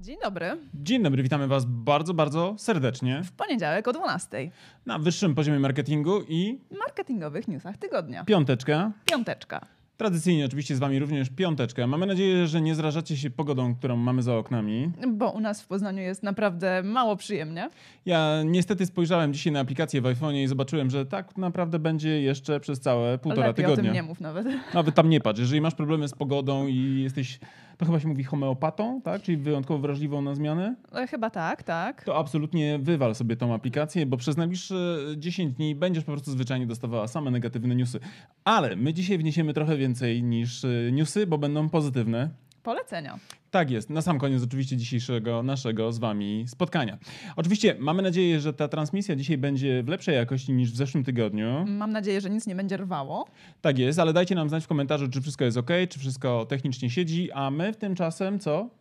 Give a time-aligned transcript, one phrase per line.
[0.00, 0.46] Dzień dobry.
[0.74, 4.50] Dzień dobry, witamy Was bardzo, bardzo serdecznie W poniedziałek o 12.
[4.86, 8.24] na wyższym poziomie marketingu i Marketingowych newsach tygodnia.
[8.24, 8.92] piąteczka.
[9.10, 9.66] Piąteczka.
[9.96, 11.86] Tradycyjnie oczywiście z Wami również piąteczka.
[11.86, 14.90] Mamy nadzieję, że nie zrażacie się pogodą, którą mamy za oknami.
[15.08, 17.70] Bo u nas w Poznaniu jest naprawdę mało przyjemnie.
[18.06, 22.60] Ja niestety spojrzałem dzisiaj na aplikację w iPhone'ie i zobaczyłem, że tak naprawdę będzie jeszcze
[22.60, 23.92] przez całe półtora Lepiej o tym tygodnia.
[23.92, 24.46] nie mów nawet.
[24.74, 25.40] Nawet tam nie patrz.
[25.40, 27.38] Jeżeli masz problemy z pogodą i jesteś,
[27.80, 29.22] to chyba się mówi homeopatą, tak?
[29.22, 32.04] Czyli wyjątkowo wrażliwą na zmiany, E, Chyba tak, tak.
[32.04, 36.66] to absolutnie wywal sobie tą aplikację, bo przez najbliższe 10 dni będziesz po prostu zwyczajnie
[36.66, 38.00] dostawała same negatywne newsy.
[38.44, 42.30] Ale my dzisiaj wniesiemy trochę więcej niż y, newsy, bo będą pozytywne.
[42.62, 43.18] Polecenia.
[43.50, 46.98] Tak jest, na sam koniec oczywiście dzisiejszego naszego z Wami spotkania.
[47.36, 51.64] Oczywiście mamy nadzieję, że ta transmisja dzisiaj będzie w lepszej jakości niż w zeszłym tygodniu.
[51.66, 53.26] Mam nadzieję, że nic nie będzie rwało.
[53.60, 56.90] Tak jest, ale dajcie nam znać w komentarzu, czy wszystko jest ok, czy wszystko technicznie
[56.90, 58.79] siedzi, a my w tymczasem co?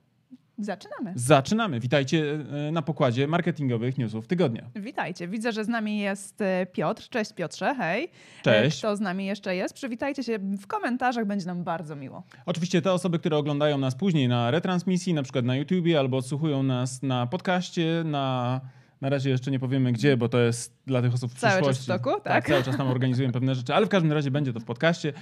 [0.59, 1.11] Zaczynamy.
[1.15, 1.79] Zaczynamy.
[1.79, 4.69] Witajcie y, na pokładzie marketingowych newsów tygodnia.
[4.75, 5.27] Witajcie.
[5.27, 7.09] Widzę, że z nami jest e, Piotr.
[7.09, 8.09] Cześć Piotrze, hej.
[8.43, 8.77] Cześć.
[8.77, 9.73] E, Kto z nami jeszcze jest?
[9.73, 12.23] Przywitajcie się w komentarzach, będzie nam bardzo miło.
[12.45, 16.63] Oczywiście te osoby, które oglądają nas później na retransmisji, na przykład na YouTubie, albo odsłuchują
[16.63, 18.61] nas na podcaście, na...
[19.01, 21.61] Na razie jeszcze nie powiemy gdzie, bo to jest dla tych osób w Cały czas
[21.61, 21.83] przyszłości.
[21.83, 22.47] w toku, tak?
[22.47, 25.13] Cały czas tam organizujemy pewne rzeczy, ale w każdym razie będzie to w podcaście.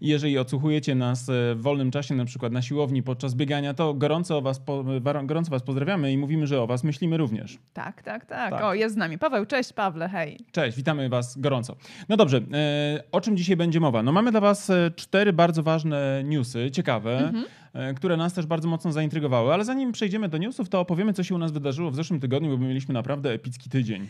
[0.00, 4.40] Jeżeli odsłuchujecie nas e, w wolnym czasie, na przykład na siłowni podczas biegania, to gorąco
[4.42, 4.84] was, po,
[5.24, 7.58] gorąco was pozdrawiamy i mówimy, że o was myślimy również.
[7.72, 8.50] Tak, tak, tak.
[8.50, 8.62] Tak.
[8.64, 9.46] O, jest z nami Paweł.
[9.46, 10.38] Cześć Pawle, hej.
[10.52, 11.76] Cześć, witamy Was gorąco.
[12.08, 14.02] No dobrze, e, o czym dzisiaj będzie mowa?
[14.02, 17.44] No mamy dla Was e, cztery bardzo ważne newsy, ciekawe, Mhm.
[17.72, 21.22] E, które nas też bardzo mocno zaintrygowały, ale zanim przejdziemy do newsów, to opowiemy, co
[21.22, 24.08] się u nas wydarzyło w zeszłym tygodniu, bo mieliśmy naprawdę epicki tydzień.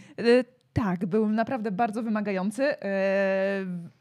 [0.73, 2.63] Tak, był naprawdę bardzo wymagający.
[2.73, 2.77] y,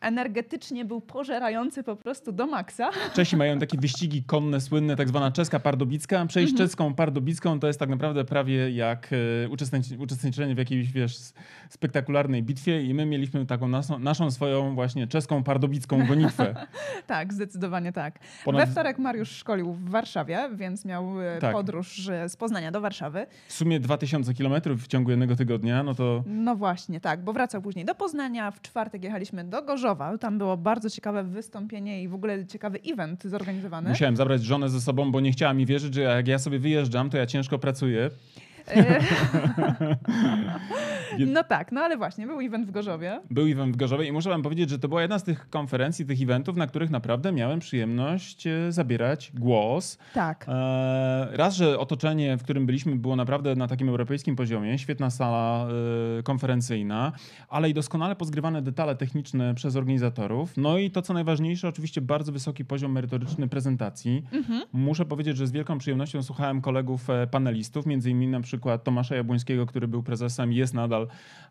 [0.01, 2.89] Energetycznie był pożerający po prostu do maksa.
[3.13, 6.25] Czesi mają takie wyścigi konne, słynne, tak zwana czeska pardubicka.
[6.25, 6.67] Przejść Mhm.
[6.69, 9.09] czeską pardubicką to jest tak naprawdę prawie jak
[9.45, 11.17] e, uczestnic- uczestniczenie w jakiejś, wiesz,
[11.69, 16.55] spektakularnej bitwie i my mieliśmy taką naszą, naszą swoją właśnie czeską pardubicką gonitwę.
[17.07, 18.19] Tak, zdecydowanie tak.
[18.45, 21.51] Ponad- We wtorek Mariusz szkolił w Warszawie, więc miał y, Tak.
[21.53, 23.25] podróż z Poznania do Warszawy.
[23.47, 27.61] W sumie 2000 kilometrów w ciągu jednego tygodnia, no to No właśnie, tak, bo wracał
[27.61, 28.51] później do Poznania.
[28.51, 30.17] W czwartek jechaliśmy do Gorzowa.
[30.17, 33.89] Tam było bardzo ciekawe wystąpienie i w ogóle ciekawy event zorganizowany.
[33.89, 37.09] Musiałem zabrać żonę ze sobą, bo nie chciała mi wierzyć, że jak ja sobie wyjeżdżam,
[37.09, 38.09] to ja ciężko pracuję.
[41.19, 43.21] No tak, no ale właśnie, był event w Gorzowie.
[43.29, 46.05] Był event w Gorzowie i muszę wam powiedzieć, że to była jedna z tych konferencji,
[46.05, 49.97] tych eventów, na których naprawdę miałem przyjemność e, zabierać głos.
[50.13, 50.45] Tak.
[50.47, 55.67] E, Raz, że otoczenie, w którym byliśmy, było naprawdę na takim europejskim poziomie, świetna sala
[56.19, 57.11] e, konferencyjna,
[57.49, 60.57] ale i doskonale pozgrywane detale techniczne przez organizatorów.
[60.57, 64.23] No i to, co najważniejsze, oczywiście bardzo wysoki poziom merytoryczny prezentacji.
[64.31, 64.61] Mhm.
[64.73, 68.50] Muszę powiedzieć, że z wielką przyjemnością słuchałem kolegów panelistów, między innymi na przykład
[68.83, 71.07] Tomasza Jabłońskiego, który był prezesem jest nadal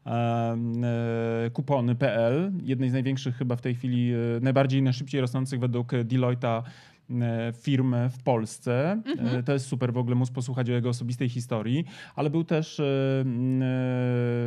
[0.07, 5.93] e, e, kupony.pl, jednej z największych chyba w tej chwili, e, najbardziej najszybciej rosnących według
[5.93, 6.63] Deloitte'a
[7.63, 8.93] firm w Polsce.
[9.07, 9.39] Mhm.
[9.39, 11.85] E, To jest super w ogóle móc posłuchać o jego osobistej historii,
[12.15, 12.85] ale był też e,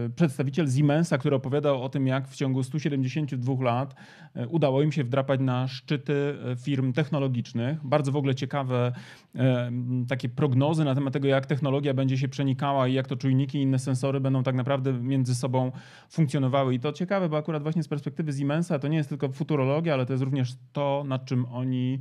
[0.05, 3.95] e, przedstawiciel Siemensa, który opowiadał o tym, jak w ciągu 172 lat
[4.35, 7.87] e, udało im się wdrapać na szczyty e, firm technologicznych.
[7.87, 8.91] Bardzo w ogóle ciekawe
[9.35, 9.71] e,
[10.07, 13.61] takie prognozy na temat tego, jak technologia będzie się przenikała i jak to czujniki i
[13.61, 15.71] inne sensory będą tak naprawdę między sobą
[16.09, 16.75] funkcjonowały.
[16.75, 20.05] I to ciekawe, bo akurat właśnie z perspektywy Siemensa to nie jest tylko futurologia, ale
[20.05, 21.99] to jest również to, nad czym oni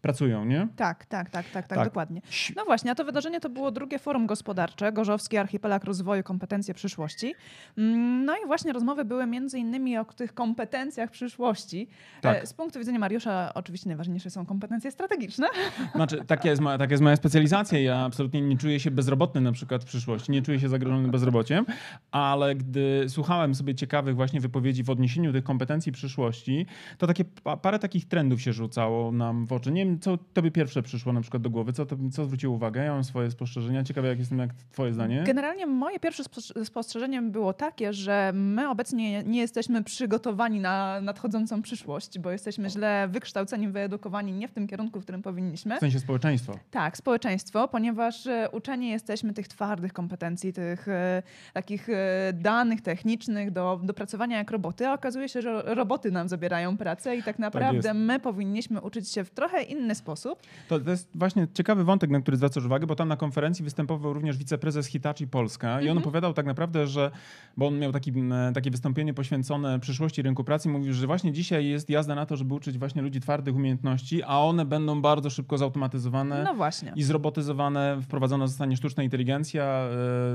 [0.00, 0.68] pracują, nie?
[0.76, 1.88] Tak, tak, tak, tak, tak, Tak.
[1.88, 2.20] dokładnie.
[2.56, 7.34] No właśnie, a to wydarzenie to było drugie forum gospodarcze, Gorzowski Archipelag Rozwoju Kompetencje Przyszłości.
[7.78, 11.88] Mm, No i właśnie rozmowy były między innymi o tych kompetencjach przyszłości.
[12.20, 12.42] Tak.
[12.42, 15.46] E, Z punktu widzenia Mariusza oczywiście najważniejsze są kompetencje strategiczne.
[15.94, 17.78] Znaczy, taka jest, moja, taka jest moja specjalizacja.
[17.78, 21.66] Ja absolutnie nie czuję się bezrobotny na przykład w przyszłości, nie czuję się zagrożony bezrobociem,
[22.10, 26.66] ale gdy słuchałem sobie ciekawych właśnie wypowiedzi w odniesieniu do tych kompetencji przyszłości,
[26.98, 29.72] to takie pa- parę takich trendów się rzucało nam w oczy.
[29.72, 32.84] Nie wiem, co tobie pierwsze przyszło na przykład do głowy, co, to, co zwróciło uwagę?
[32.84, 33.84] Ja mam swoje spostrzeżenia.
[33.84, 35.22] Ciekawe, jak jestem, jak twoje zdanie?
[35.26, 41.62] Generalnie moje pierwsze spo- spostrzeżenie było takie, że my obecnie nie jesteśmy przygotowani na nadchodzącą
[41.62, 45.76] przyszłość, bo jesteśmy źle wykształceni, wyedukowani nie w tym kierunku, w którym powinniśmy.
[45.76, 46.58] W sensie społeczeństwo.
[46.70, 51.22] Tak, społeczeństwo, ponieważ e, uczeni jesteśmy tych twardych kompetencji, tych e,
[51.52, 56.28] takich e, danych technicznych do, do pracowania jak roboty, a okazuje się, że roboty nam
[56.28, 57.98] zabierają pracę i tak naprawdę jest.
[57.98, 60.38] my powinniśmy uczyć się w trochę innym inny sposób.
[60.68, 64.12] To, to jest właśnie ciekawy wątek, na który zwracasz uwagę, bo tam na konferencji występował
[64.12, 65.98] również wiceprezes Hitachi Polska i on Mhm.
[65.98, 67.10] opowiadał tak naprawdę, że,
[67.56, 68.12] bo on miał taki,
[68.54, 72.54] takie wystąpienie poświęcone przyszłości rynku pracy mówił, że właśnie dzisiaj jest jazda na to, żeby
[72.54, 76.42] uczyć właśnie ludzi twardych umiejętności, a one będą bardzo szybko zautomatyzowane.
[76.44, 76.92] No właśnie.
[76.96, 79.64] I zrobotyzowane, wprowadzona zostanie sztuczna inteligencja,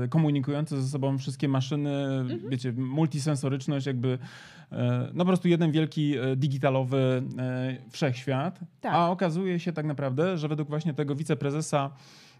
[0.04, 2.40] e, komunikujące ze sobą wszystkie maszyny, Mhm.
[2.50, 4.18] wiecie, multisensoryczność, jakby
[5.14, 8.60] no po prostu jeden wielki e, digitalowy e, wszechświat.
[8.80, 8.92] Tak.
[8.94, 12.31] A okazuje się tak naprawdę, że według właśnie tego wiceprezesa e,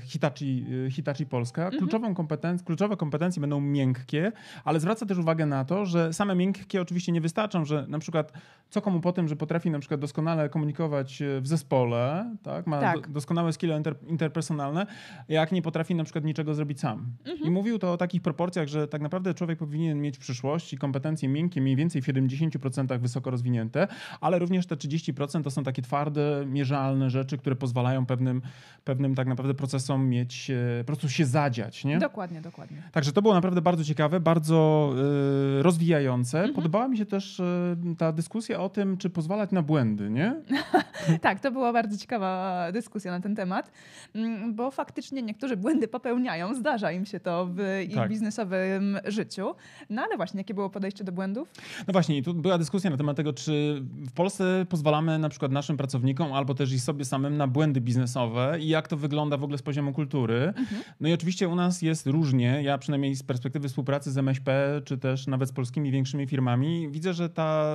[0.00, 1.64] Hitachi, e, Hitachi Polska.
[1.64, 1.80] Mhm.
[1.80, 4.32] Kluczową kompetenc- kluczowe kompetencje będą miękkie,
[4.64, 8.32] ale zwraca też uwagę na to, że same miękkie oczywiście nie wystarczą, że na przykład
[8.70, 12.66] co komu po tym, że potrafi na przykład doskonale komunikować e, w zespole, tak?
[12.66, 13.06] ma Tak.
[13.06, 14.86] Do, doskonałe skille inter, interpersonalne,
[15.28, 17.06] jak nie potrafi na przykład niczego zrobić sam.
[17.26, 17.48] Mhm.
[17.48, 21.28] I mówił to o takich proporcjach, że tak naprawdę człowiek powinien mieć w przyszłości kompetencje
[21.28, 23.88] miękkie, mniej więcej w 70% wysoko rozwinięte,
[24.20, 28.42] ale również te 30% to są takie twarde, mierzalne rzeczy, które pozwalają pewnym,
[28.84, 31.98] pewnym tak naprawdę procesom mieć, e, po prostu się zadziać, nie?
[31.98, 32.82] Dokładnie, dokładnie.
[32.92, 34.90] Także to było naprawdę bardzo ciekawe, bardzo
[35.58, 36.38] e, rozwijające.
[36.38, 36.54] Mhm.
[36.54, 40.34] Podobała mi się też e, ta dyskusja o tym, czy pozwalać na błędy, nie?
[41.20, 43.70] Tak, to była bardzo ciekawa dyskusja na ten temat,
[44.14, 47.58] mm, bo faktycznie niektórzy błędy popełniają, zdarza im się to w
[47.88, 48.10] ich Tak.
[48.10, 49.54] biznesowym życiu.
[49.90, 51.48] No ale właśnie, jakie było podejście do błędów?
[51.86, 55.76] No właśnie, tu była dyskusja na temat tego, czy w Polsce pozwalamy na przykład naszym
[55.76, 59.58] pracownikom albo też i sobie samym na błędy biznesowe i jak to wygląda w ogóle
[59.58, 60.52] z poziomu kultury.
[61.00, 62.62] No i oczywiście u nas jest różnie.
[62.62, 67.14] Ja przynajmniej z perspektywy współpracy z MŚP, czy też nawet z polskimi większymi firmami, widzę,
[67.14, 67.74] że ta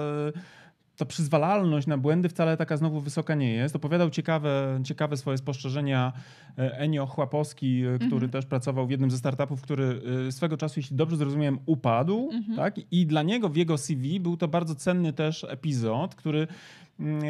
[1.00, 3.76] ta przyzwalalność na błędy wcale taka znowu wysoka nie jest.
[3.76, 6.14] Opowiadał ciekawe, ciekawe swoje spostrzeżenia
[6.58, 8.32] e, Enio Chłapowski, e, który Mhm.
[8.32, 12.30] też pracował w jednym ze startupów, który e, swego czasu, jeśli dobrze zrozumiałem, upadł.
[12.34, 12.58] Mhm.
[12.58, 12.76] Tak?
[12.92, 16.50] I dla niego w jego CV był to bardzo cenny też epizod, który mm,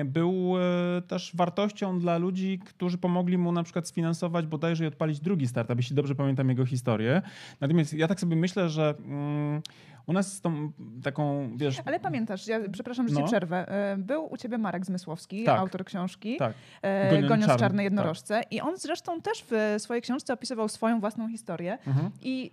[0.05, 5.19] był e, też wartością dla ludzi, którzy pomogli mu na przykład sfinansować bodajże i odpalić
[5.19, 7.21] drugi startup, jeśli dobrze pamiętam jego historię.
[7.61, 9.61] Natomiast ja tak sobie myślę, że mm,
[10.07, 10.71] u nas z tą
[11.03, 11.77] taką, wiesz...
[11.85, 13.21] Ale pamiętasz, ja przepraszam, że No.
[13.21, 13.71] ci przerwę.
[13.91, 15.59] E, Był u ciebie Marek Zmysłowski, Tak.
[15.59, 16.37] autor książki.
[16.37, 16.53] Tak.
[16.81, 18.41] e, Goniąc Goniąc czarne, czarne jednorożce.
[18.51, 22.09] I on zresztą też w swojej książce opisywał swoją własną historię Mhm.
[22.21, 22.51] i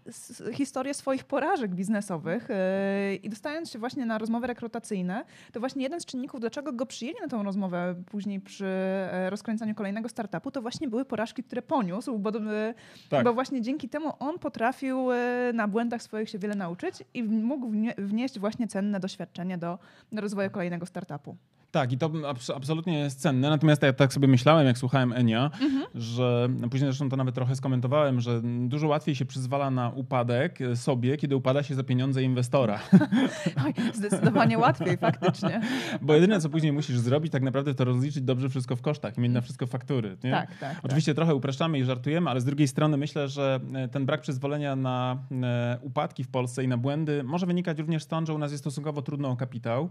[0.53, 2.49] historię swoich porażek biznesowych.
[3.23, 7.06] I dostając się właśnie na rozmowy rekrutacyjne, to właśnie jeden z czynników, dlaczego go przyjęli
[7.23, 12.19] na tą rozmowę później przy e, rozkręcaniu kolejnego startupu, to właśnie były porażki, które poniósł,
[12.19, 12.75] bo, e,
[13.09, 13.25] Tak.
[13.25, 15.17] bo właśnie dzięki temu on potrafił e,
[15.55, 19.79] na błędach swoich się wiele nauczyć i mógł wnie- wnieść właśnie cenne doświadczenie do,
[20.13, 21.37] do rozwoju kolejnego startupu.
[21.71, 23.51] Tak, i to abs- absolutnie jest cenne.
[23.51, 25.85] Natomiast ja tak sobie myślałem, jak słuchałem Enia, Mhm.
[25.95, 30.77] że później zresztą to nawet trochę skomentowałem, że dużo łatwiej się przyzwala na upadek e,
[30.77, 32.79] sobie, kiedy upada się za pieniądze inwestora.
[33.67, 35.61] Oj, zdecydowanie łatwiej, faktycznie.
[36.03, 39.21] Bo jedyne, co później musisz zrobić, tak naprawdę to rozliczyć dobrze wszystko w kosztach i
[39.21, 40.17] mieć na wszystko faktury.
[40.25, 40.31] Nie?
[40.31, 40.77] Tak, tak.
[40.83, 44.77] Oczywiście trochę upraszczamy i żartujemy, ale z drugiej strony myślę, że e, ten brak przyzwolenia
[44.77, 48.51] na e, upadki w Polsce i na błędy może wynikać również stąd, że u nas
[48.53, 49.89] jest stosunkowo trudno o kapitał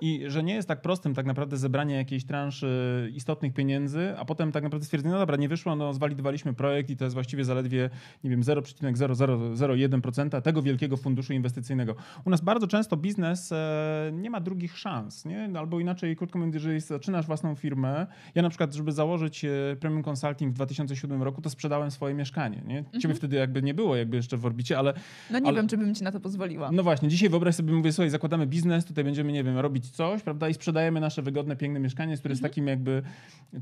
[0.00, 2.68] i że nie jest tak prostym tak naprawdę zebranie jakiejś transzy
[3.14, 6.96] istotnych pieniędzy, a potem tak naprawdę stwierdzenie, no dobra, nie wyszło, no zwalidowaliśmy projekt i
[6.96, 7.90] to jest właściwie zaledwie,
[8.24, 11.94] nie wiem, 0,0001% tego wielkiego funduszu inwestycyjnego.
[12.24, 15.50] U nas bardzo często biznes e, nie ma drugich szans, nie?
[15.58, 19.48] Albo inaczej, krótko mówiąc, jeżeli zaczynasz własną firmę, ja na przykład, żeby założyć e,
[19.80, 22.84] Premium Consulting w 2007 roku, to sprzedałem swoje mieszkanie, nie?
[23.00, 24.94] Ciebie wtedy jakby nie było jakby jeszcze w orbicie, ale
[25.30, 26.70] No nie Ale- wiem, czy bym ci na to pozwoliła.
[26.72, 30.22] no właśnie, dzisiaj wyobraź sobie, mówię, słuchaj, zakładamy biznes, tutaj będziemy, nie wiem, robić coś,
[30.22, 33.02] prawda, i sprzedajemy nasze wygodne, piękne mieszkanie, które z takim jakby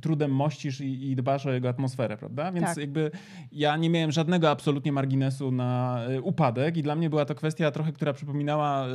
[0.00, 2.52] trudem mościsz i, i dbasz o jego atmosferę, prawda?
[2.52, 2.76] Więc Tak.
[2.76, 3.11] jakby
[3.52, 7.70] ja nie miałem żadnego absolutnie marginesu na y, upadek i dla mnie była to kwestia
[7.70, 8.87] trochę, która przypominała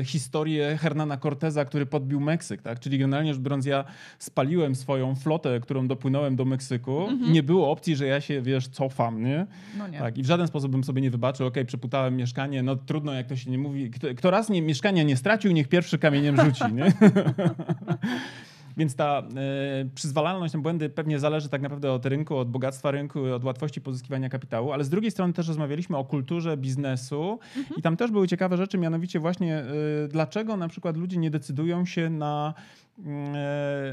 [0.00, 2.80] y, historię Hernana Corteza, który podbił Meksyk, tak?
[2.80, 3.84] Czyli generalnie rzecz biorąc, ja
[4.18, 8.68] spaliłem swoją flotę, którą dopłynąłem do Meksyku i nie było opcji, że ja się, wiesz,
[8.68, 9.46] cofam, nie?
[9.78, 9.98] No nie.
[9.98, 13.26] Tak, i w żaden sposób bym sobie nie wybaczył, okej, przeputałem mieszkanie, no trudno, jak
[13.26, 13.90] to się nie mówi.
[13.90, 16.84] Kto, kto raz nie, mieszkania nie stracił, niech pierwszy kamieniem rzuci, nie?
[18.76, 19.22] Więc ta e,
[19.94, 24.28] przyzwalalność na błędy pewnie zależy tak naprawdę od rynku, od bogactwa rynku, od łatwości pozyskiwania
[24.28, 27.38] kapitału, ale z drugiej strony też rozmawialiśmy o kulturze biznesu
[27.76, 29.64] i tam też były ciekawe rzeczy, mianowicie właśnie e,
[30.08, 32.54] dlaczego na przykład ludzie nie decydują się na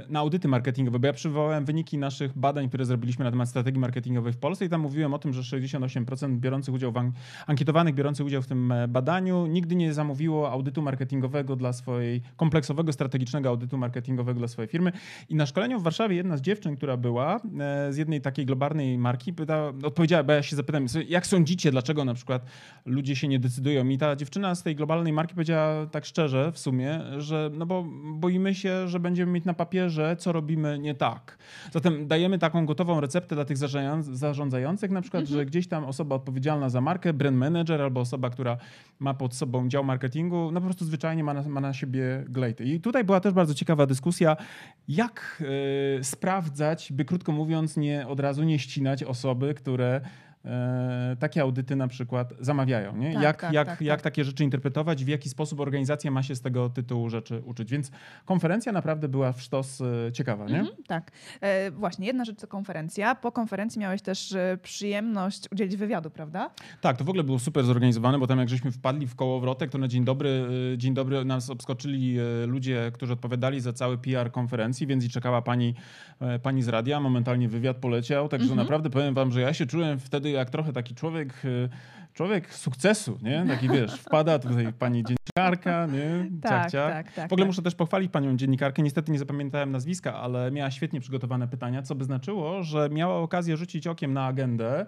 [0.10, 4.34] na audyty marketingowe, bo ja przywołałem wyniki naszych badań, które zrobiliśmy na temat strategii marketingowej
[4.34, 7.12] w Polsce i tam mówiłem o tym, że 68% biorących udział w an-
[7.48, 12.94] ankietowanych biorących udział w tym e, badaniu nigdy nie zamówiło audytu marketingowego dla swojej, kompleksowego,
[12.94, 14.92] strategicznego audytu marketingowego dla swojej firmy.
[15.30, 18.98] I na szkoleniu w Warszawie jedna z dziewczyn, która była e, z jednej takiej globalnej
[18.98, 19.34] marki,
[19.84, 22.46] odpowiedziała, bo ja się zapytam, jak sądzicie, dlaczego na przykład
[22.86, 23.88] ludzie się nie decydują?
[23.88, 27.86] I ta dziewczyna z tej globalnej marki powiedziała tak szczerze w sumie, że no bo
[28.14, 31.38] boimy się, że że będziemy mieć na papierze, co robimy nie tak.
[31.72, 33.58] Zatem dajemy taką gotową receptę dla tych
[34.12, 35.40] zarządzających, na przykład, mhm.
[35.40, 38.58] że gdzieś tam osoba odpowiedzialna za markę, brand manager albo osoba, która
[39.00, 42.66] ma pod sobą dział marketingu, no po prostu zwyczajnie ma na, ma na siebie glejty.
[42.66, 44.38] I tutaj była też bardzo ciekawa dyskusja,
[44.88, 45.44] jak
[45.96, 50.02] yy, sprawdzać, by krótko mówiąc, nie od razu nie ścinać osoby, które
[51.20, 52.98] takie audyty na przykład zamawiają.
[52.98, 53.14] Nie?
[53.14, 54.04] Tak, jak, tak, jak, tak, jak tak.
[54.04, 57.72] takie rzeczy interpretować, w jaki sposób organizacja ma się z tego tytułu rzeczy uczyć.
[57.72, 57.92] Więc
[58.26, 60.46] konferencja naprawdę była w sztos e, ciekawa.
[60.46, 60.60] Nie?
[60.60, 61.12] Mhm, tak.
[61.42, 63.16] E, właśnie, jedna rzecz to konferencja.
[63.16, 66.50] Po konferencji miałeś też e, przyjemność udzielić wywiadu, prawda?
[66.82, 69.78] Tak, to w ogóle było super zorganizowane, bo tam jak żeśmy wpadli w kołowrotek, to
[69.78, 72.18] na dzień dobry, dzień dobry nas obskoczyli
[72.48, 75.76] ludzie, którzy odpowiadali za cały PR konferencji, więc i czekała pani,
[76.44, 78.58] pani z radia, momentalnie wywiad poleciał, także mhm.
[78.60, 81.70] naprawdę powiem wam, że ja się czułem wtedy jak trochę taki człowiek, y,
[82.20, 83.46] człowiek sukcesu, nie?
[83.48, 86.30] Taki wiesz, wpada tutaj pani dziennikarka, nie?
[86.42, 86.94] Tak, ciach, ciach.
[86.94, 87.30] tak, tak.
[87.30, 87.48] W ogóle tak.
[87.48, 88.82] muszę też pochwalić panią dziennikarkę.
[88.82, 93.58] Niestety nie zapamiętałem nazwiska, ale miała świetnie przygotowane pytania, co by znaczyło, że miała okazję
[93.58, 94.86] rzucić okiem na agendę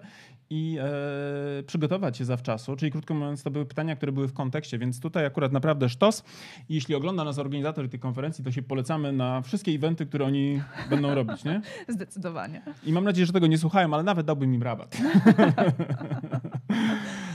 [0.50, 2.76] i e, przygotować się zawczasu.
[2.76, 6.24] Czyli krótko mówiąc, to były pytania, które były w kontekście, więc tutaj akurat naprawdę sztos.
[6.68, 10.62] I jeśli ogląda nas organizator tej konferencji, to się polecamy na wszystkie eventy, które oni
[10.90, 11.62] będą robić, nie?
[11.88, 12.62] Zdecydowanie.
[12.84, 14.96] I mam nadzieję, że tego nie słuchają, ale nawet dałbym im rabat.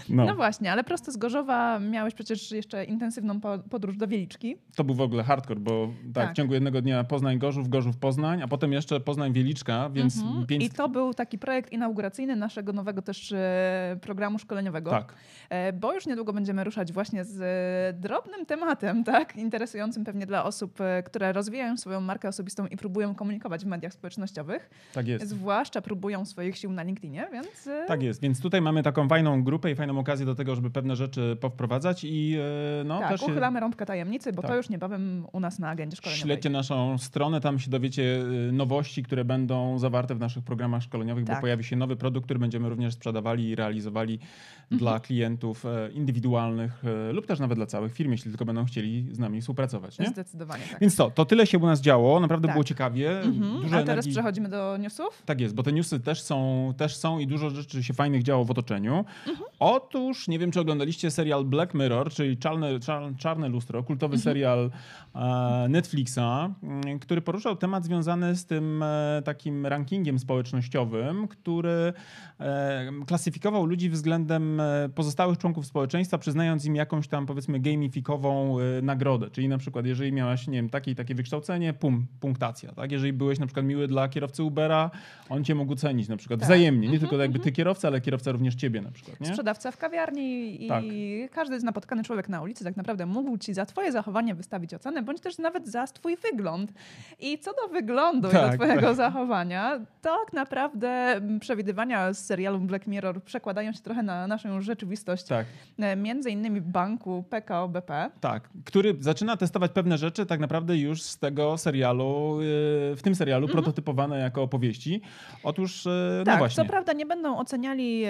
[0.09, 0.25] No.
[0.25, 0.35] no.
[0.35, 4.57] właśnie, ale prosto z Gorzowa miałeś przecież jeszcze intensywną podróż do Wieliczki.
[4.75, 6.33] To był w ogóle hardcore, bo tak, tak.
[6.33, 10.17] w ciągu jednego dnia Poznań-Gorzów, Gorzów-Poznań, a potem jeszcze Poznań-Wieliczka, więc...
[10.17, 10.45] Mhm.
[10.45, 10.63] Pięć...
[10.63, 14.91] I to był taki projekt inauguracyjny naszego nowego też e, programu szkoleniowego.
[14.91, 15.13] Tak.
[15.49, 19.35] E, bo już niedługo będziemy ruszać właśnie z e, drobnym tematem, tak?
[19.35, 24.69] Interesującym pewnie dla osób, które rozwijają swoją markę osobistą i próbują komunikować w mediach społecznościowych.
[24.93, 25.27] Tak jest.
[25.27, 27.69] Zwłaszcza próbują swoich sił na LinkedInie, więc...
[27.87, 30.95] Tak jest, więc tutaj mamy taką fajną grupę i fajną okazję do tego, żeby pewne
[30.95, 32.37] rzeczy powprowadzać i
[32.85, 34.51] no tak, też uchylamy rąbkę tajemnicy, bo tak.
[34.51, 36.23] to już niebawem u nas na agendzie szkoleniowej.
[36.23, 41.35] Śledźcie naszą stronę, tam się dowiecie nowości, które będą zawarte w naszych programach szkoleniowych, tak.
[41.35, 44.79] bo pojawi się nowy produkt, który będziemy również sprzedawali i realizowali mhm.
[44.79, 49.07] dla klientów e, indywidualnych e, lub też nawet dla całych firm, jeśli tylko będą chcieli
[49.11, 49.99] z nami współpracować.
[49.99, 50.05] Nie?
[50.05, 50.79] Zdecydowanie tak.
[50.79, 52.55] Więc to, to tyle się u nas działo, naprawdę tak.
[52.55, 53.21] było ciekawie.
[53.21, 53.61] Mhm.
[53.61, 54.11] Dużo A teraz energii...
[54.11, 55.23] przechodzimy do newsów?
[55.25, 58.45] Tak jest, bo te newsy też są, też są i dużo rzeczy się fajnych działo
[58.45, 59.05] w otoczeniu.
[59.27, 59.49] Mhm.
[59.89, 62.69] Otóż, nie wiem czy oglądaliście serial Black Mirror, czyli Czarne,
[63.17, 64.23] Czarne Lustro, kultowy mhm.
[64.23, 64.71] serial
[65.15, 66.19] e, Netflixa,
[66.63, 71.93] mm, który poruszał temat związany z tym e, takim rankingiem społecznościowym, który
[72.39, 74.61] e, klasyfikował ludzi względem
[74.95, 79.29] pozostałych członków społeczeństwa, przyznając im jakąś tam powiedzmy gamifikową nagrodę.
[79.29, 82.71] Czyli na przykład, jeżeli miałaś, nie wiem, takie takie wykształcenie, pum, punktacja.
[82.71, 82.91] Tak?
[82.91, 84.91] Jeżeli byłeś na przykład miły dla kierowcy Ubera,
[85.29, 86.47] on cię mógł cenić na przykład tak.
[86.47, 86.87] wzajemnie.
[86.87, 89.19] Nie -hmm, tylko jakby ty kierowca, ale kierowca również ciebie na przykład.
[89.19, 89.27] Nie?
[89.27, 90.83] Sprzedawca w kawiarni i tak.
[91.31, 95.21] każdy napotkany człowiek na ulicy tak naprawdę mógł ci za twoje zachowanie wystawić ocenę, bądź
[95.21, 96.73] też nawet za twój wygląd.
[97.19, 98.95] I co do wyglądu tak, i do twojego tak.
[98.95, 105.23] zachowania, tak naprawdę przewidywania z serialu Black Mirror przekładają się trochę na naszą rzeczywistość.
[105.23, 105.45] Tak.
[105.79, 108.11] E, między innymi banku PKO BP.
[108.19, 113.15] Tak, który zaczyna testować pewne rzeczy tak naprawdę już z tego serialu, e, w tym
[113.15, 113.63] serialu mhm.
[113.63, 115.01] prototypowane jako opowieści.
[115.43, 116.63] Otóż, e, no tak, właśnie.
[116.63, 118.05] co prawda nie będą oceniali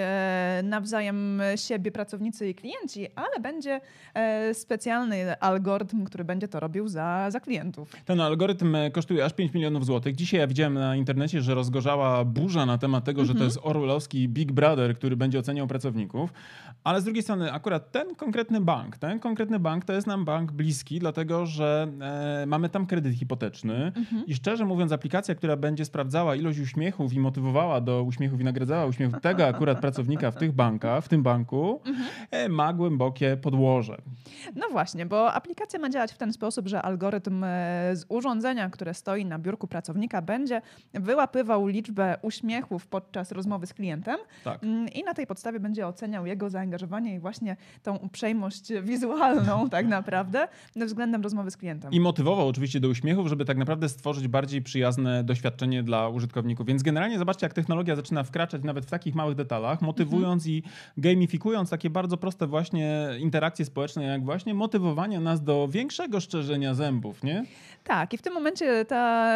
[0.62, 3.80] nawzajem siebie pracownicy i klienci, ale będzie
[4.52, 7.92] specjalny algorytm, który będzie to robił za, za klientów.
[8.04, 10.16] Ten algorytm kosztuje aż 5 milionów złotych.
[10.16, 13.46] Dzisiaj ja widziałem na internecie, że rozgorzała burza na temat tego, że to mhm.
[13.46, 16.32] jest orwellowski Big Brother, który będzie oceniał pracowników,
[16.84, 20.52] ale z drugiej strony akurat ten konkretny bank, ten konkretny bank to jest nam bank
[20.52, 21.88] bliski, dlatego że
[22.42, 24.26] e, mamy tam kredyt hipoteczny mhm.
[24.26, 28.86] i szczerze mówiąc aplikacja, która będzie sprawdzała ilość uśmiechów i motywowała do uśmiechów i nagradzała
[28.86, 32.08] uśmiechów tego akurat pracownika w tych bankach, w tym banku, mhm.
[32.30, 33.98] e, ma głębokie podłoże.
[34.56, 37.48] No właśnie, bo aplikacja ma działać w ten sposób, że algorytm e,
[37.96, 40.62] z urządzenia, które stoi na biurku pracownika będzie
[40.94, 44.64] wyłapywał liczbę uśmiechów podczas rozmowy z klientem tak.
[44.64, 49.86] Mm, i na tej podstawie będzie oceniał jego zaangażowanie i właśnie tą uprzejmość wizualną tak
[49.86, 51.92] naprawdę względem rozmowy z klientem.
[51.92, 56.66] I motywował oczywiście do uśmiechów, żeby tak naprawdę stworzyć bardziej przyjazne doświadczenie dla użytkowników.
[56.66, 60.56] Więc generalnie zobaczcie, jak technologia zaczyna wkraczać nawet w takich małych detalach, motywując mhm.
[60.56, 60.62] i
[61.28, 67.22] gamifikując takie bardzo proste właśnie interakcje społeczne, jak właśnie motywowanie nas do większego szczerzenia zębów,
[67.22, 67.44] nie?
[67.88, 69.32] Tak, i w tym momencie ta,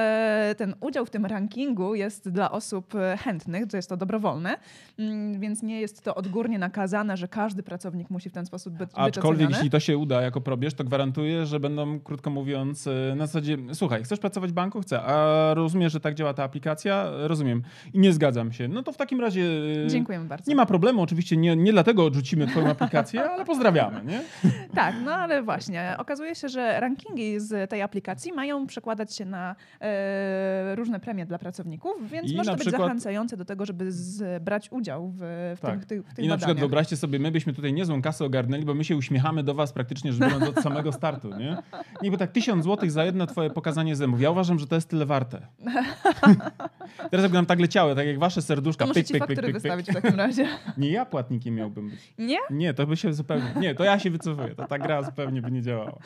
[0.57, 4.57] ten udział w tym rankingu jest dla osób chętnych, to jest to dobrowolne,
[4.99, 8.91] mm, więc nie jest to odgórnie nakazane, że każdy pracownik musi w ten sposób być
[8.95, 13.27] Aczkolwiek jeśli to się uda jako probierz, to gwarantuję, że będą, krótko mówiąc, e, na
[13.27, 14.81] zasadzie, słuchaj, chcesz pracować w banku?
[14.81, 15.03] Chcę.
[15.03, 17.11] A rozumiesz, że tak działa ta aplikacja?
[17.11, 17.63] Rozumiem.
[17.93, 18.69] I nie zgadzam się.
[18.69, 19.43] No to w takim razie...
[19.87, 20.51] E, Dziękujemy bardzo.
[20.51, 24.23] Nie ma problemu, oczywiście nie, nie, dlatego odrzucimy twoją aplikację, ale pozdrawiamy, nie?
[24.75, 29.57] Tak, no ale właśnie, okazuje się, że rankingi z tej aplikacji mają przekładać się na
[29.81, 33.93] e, różne premie dla pracowników, więc I może to być przykład- zachęcające do tego, żeby
[33.93, 35.19] z, brać udział w,
[35.57, 35.75] w, Tak.
[35.79, 36.61] tych, tych, w tych I na przykład badaniach.
[36.61, 40.13] wyobraźcie sobie, my byśmy tutaj niezłą kasę ogarnęli, bo my się uśmiechamy do was praktycznie
[40.13, 41.57] biorąc od samego startu, nie?
[42.03, 44.21] Nie, bo tak tysiąc złotych za jedno twoje pokazanie zębów.
[44.21, 45.47] Ja uważam, że to jest tyle warte.
[47.11, 48.87] Teraz jakby nam tak leciały, tak jak wasze serduszka.
[48.87, 49.53] To Pyk, pyk, pyk, pyk.
[49.53, 50.47] wystawić w takim razie.
[50.79, 52.15] Nie ja płatnikiem miałbym być.
[52.19, 52.39] Nie?
[52.51, 53.45] Nie, to by się zupełnie...
[53.61, 54.55] Nie, to ja się wycofuję.
[54.55, 55.99] To ta gra zupełnie by nie działała.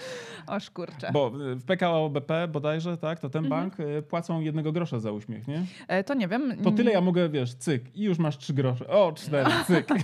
[0.47, 1.11] O szkurcze.
[1.13, 3.63] Bo y, w PKO BP bodajże, tak, to ten Mhm.
[3.63, 5.63] bank y, płacą jednego grosza za uśmiech, nie?
[5.89, 6.57] E, to nie wiem.
[6.65, 8.89] To tyle ja mogę, wiesz, cyk i już masz trzy grosze.
[8.89, 9.89] O, cztery, cyk.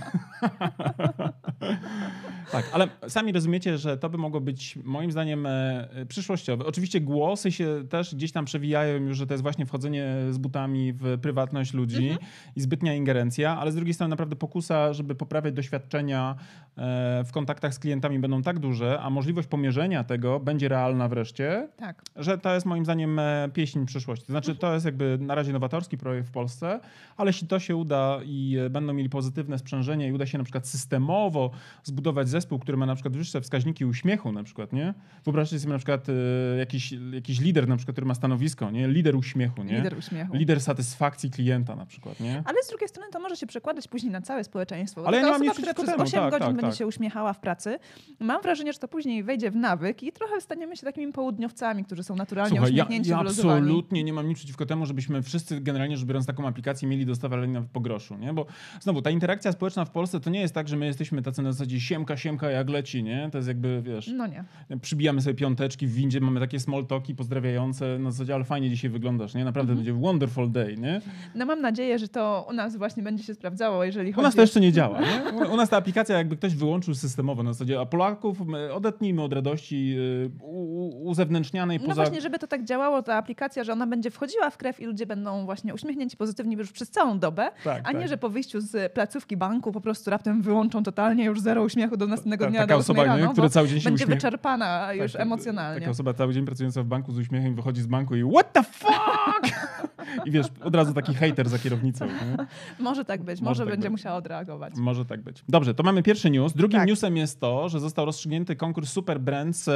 [2.53, 6.65] tak, ale sami rozumiecie, że to by mogło być moim zdaniem e, przyszłościowe.
[6.65, 10.93] Oczywiście głosy się też gdzieś tam przewijają już, że to jest właśnie wchodzenie z butami
[10.93, 12.17] w prywatność ludzi
[12.55, 16.35] i zbytnia ingerencja, ale z drugiej strony naprawdę pokusa, żeby poprawiać doświadczenia
[16.77, 21.67] e, w kontaktach z klientami będą tak duże, a możliwość pomierzenia tego będzie realna wreszcie,
[21.77, 22.03] Tak.
[22.15, 24.25] że to jest moim zdaniem e, pieśń przyszłości.
[24.25, 26.79] To znaczy, to jest jakby na razie nowatorski projekt w Polsce,
[27.17, 30.67] ale jeśli to się uda i będą mieli pozytywne sprzężenie i uda się na przykład
[30.67, 31.51] systemowo
[31.83, 34.93] zbudować zespół, który ma na przykład wyższe wskaźniki uśmiechu na przykład, nie?
[35.25, 36.13] Wyobraźcie sobie na przykład e,
[36.57, 38.87] jakiś, jakiś lider na przykład, który ma stanowisko, nie?
[38.87, 39.77] Lider uśmiechu, nie?
[39.77, 40.35] Lider uśmiechu.
[40.35, 42.43] Lider satysfakcji klienta na przykład, nie?
[42.45, 45.07] Ale z drugiej strony to może się przekładać później na całe społeczeństwo.
[45.07, 46.77] Ale ja osoba, która przez temu, 8 tak, godzin tak, będzie tak.
[46.77, 47.79] się uśmiechała w pracy,
[48.19, 52.03] mam wrażenie, że to później wejdzie w nawyk i trochę staniemy się takimi południowcami, którzy
[52.03, 53.61] są naturalnie Słuchaj, ja, uśmiechnięci, ja wyluzowani.
[53.61, 57.05] absolutnie nie mam nic przeciwko temu, żebyśmy wszyscy generalnie rzecz biorąc taką aplikację mieli
[57.47, 58.33] nawet po groszu, nie?
[58.33, 58.45] Bo
[58.81, 61.51] znowu, ta interakcja społeczna w Polsce to nie jest tak, że my jesteśmy tacy na
[61.51, 63.29] zasadzie siemka, siemka jak leci, nie?
[63.31, 64.43] To jest jakby, wiesz, No nie.
[64.81, 68.89] przybijamy sobie piąteczki w windzie, mamy takie small talki pozdrawiające, na zasadzie, ale fajnie dzisiaj
[68.91, 69.45] wyglądasz, nie?
[69.45, 69.85] Naprawdę Mhm.
[69.85, 71.01] będzie wonderful day, nie?
[71.35, 74.35] No mam nadzieję, że to u nas właśnie będzie się sprawdzało, jeżeli U chodzi nas
[74.35, 75.31] to jeszcze nie działa, nie?
[75.47, 79.21] U- U nas ta aplikacja jakby ktoś wyłączył systemowo na zasadzie, a Polaków my odetnijmy
[79.21, 81.95] od radości y, u- u- uzewnętrznianej No poza...
[82.01, 85.05] właśnie, żeby to tak działało, ta aplikacja, że ona będzie wchodziła w krew i ludzie
[85.05, 88.07] będą właśnie uśmiechnięci pozytywnie już przez całą dobę, Tak, a nie, tak.
[88.09, 92.07] że po wyjściu z placówki banku po prostu raptem wyłączą totalnie już zero uśmiechu do
[92.25, 93.21] następnego dnia taka do 8 osoba, nie?
[93.21, 94.15] rano, która cały dzień się będzie uśmiecha.
[94.17, 95.79] wyczerpana już Tak, emocjonalnie.
[95.79, 98.63] Taka osoba cały dzień pracująca w banku z uśmiechem wychodzi z banku i what the
[98.63, 99.55] fuck?
[100.25, 102.05] I wiesz, od razu taki hater za kierownicą.
[102.05, 102.45] Nie?
[102.79, 103.91] Może tak być, Może może, tak będzie być.
[103.91, 104.73] musiała odreagować.
[104.77, 105.43] Może tak być.
[105.49, 106.53] Dobrze, to mamy pierwszy news.
[106.53, 106.87] Drugim Tak.
[106.87, 109.71] newsem jest to, że został rozstrzygnięty konkurs Super Brands e,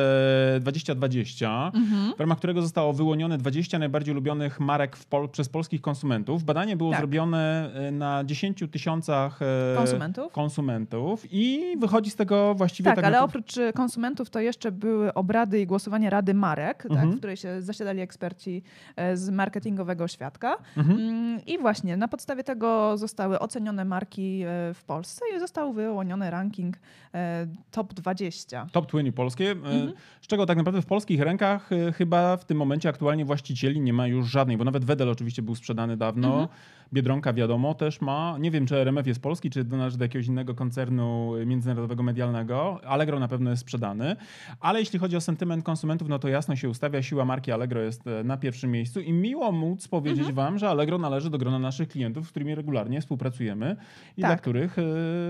[0.60, 2.14] 2020, Mhm.
[2.18, 6.44] w ramach którego zostało wyłonione 20 najbardziej ulubionych marek Pol- przez polskich konsumentów.
[6.44, 7.00] Badanie było Tak.
[7.00, 10.32] zrobione e, na 10 tysiącach e, Konsumentów?
[10.32, 15.60] konsumentów i wychodzi z tego właściwie Tak, tak, ale oprócz konsumentów to jeszcze były obrady
[15.62, 17.12] i głosowanie Rady Marek, tak, Mhm.
[17.12, 18.64] w której się zasiadali eksperci
[18.96, 20.58] e, z marketingowego świadka.
[20.78, 21.00] Mhm.
[21.00, 26.30] Mm, I właśnie na podstawie tego zostały ocenione marki e, w Polsce i został wyłoniony
[26.32, 26.78] ranking
[27.14, 28.68] e, top 20.
[28.72, 29.94] Top 20 polskie, e, Mhm.
[30.22, 34.08] z czego tak naprawdę w polskich rękach chyba w tym momencie aktualnie właścicieli nie ma
[34.08, 36.48] już żadnej, bo nawet Wedel oczywiście był sprzedany dawno, Mhm.
[36.94, 40.56] Biedronka wiadomo też ma, nie wiem czy RMF jest polski, czy należy do jakiegoś innego
[40.56, 44.16] koncernu międzynarodowego medialnego, Allegro na pewno jest sprzedany,
[44.60, 48.04] ale jeśli chodzi o sentyment konsumentów, no to jasno się ustawia, siła marki Allegro jest
[48.24, 50.36] na pierwszym miejscu i miło móc powiedzieć Mhm.
[50.36, 53.76] wam, że Allegro należy do grona naszych klientów, z którymi regularnie współpracujemy
[54.18, 54.30] i Tak.
[54.30, 54.82] dla których e,